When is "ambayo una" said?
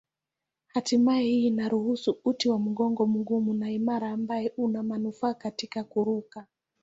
4.11-4.83